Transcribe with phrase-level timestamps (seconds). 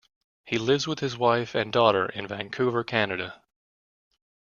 [0.45, 3.39] He lives with his wife and daughter in Vancouver, Canada.